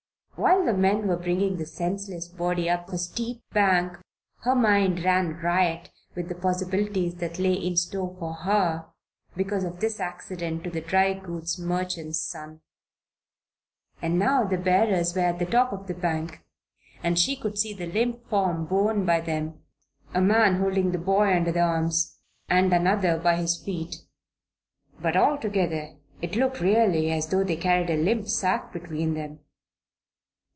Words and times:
While 0.35 0.65
the 0.65 0.73
men 0.73 1.07
were 1.07 1.17
bringing 1.17 1.57
the 1.57 1.67
senseless 1.67 2.27
body 2.27 2.67
up 2.67 2.87
the 2.87 2.97
steep 2.97 3.43
bank 3.51 3.99
her 4.39 4.55
mind 4.55 5.03
ran 5.03 5.33
riot 5.37 5.91
with 6.15 6.29
the 6.29 6.35
possibilities 6.35 7.13
that 7.17 7.37
lay 7.37 7.53
in 7.53 7.77
store 7.77 8.15
for 8.17 8.33
her 8.33 8.87
because 9.37 9.63
of 9.63 9.79
this 9.81 9.99
accident 9.99 10.63
to 10.63 10.71
the 10.71 10.81
dry 10.81 11.13
goods 11.13 11.59
merchant's 11.59 12.19
son. 12.19 12.61
And 14.01 14.17
now 14.17 14.43
the 14.43 14.57
bearers 14.57 15.13
were 15.15 15.21
at 15.21 15.37
the 15.37 15.45
top 15.45 15.71
of 15.71 15.85
the 15.85 15.93
bank, 15.93 16.41
and 17.03 17.19
she 17.19 17.35
could 17.35 17.59
see 17.59 17.75
the 17.75 17.85
limp 17.85 18.27
form 18.27 18.65
borne 18.65 19.05
by 19.05 19.21
them 19.21 19.59
a 20.11 20.21
man 20.21 20.55
holding 20.59 20.91
the 20.91 20.97
body 20.97 21.33
under 21.35 21.51
the 21.51 21.59
arms 21.61 22.17
and 22.49 22.73
another 22.73 23.19
by 23.19 23.35
his 23.35 23.63
feet. 23.63 23.97
But, 24.99 25.15
altogether, 25.15 25.97
it 26.19 26.35
looked 26.35 26.61
really 26.61 27.11
as 27.11 27.27
though 27.27 27.43
they 27.43 27.57
carried 27.57 27.91
a 27.91 27.95
limp 28.03 28.27
sack 28.27 28.73
between 28.73 29.13
them. 29.13 29.41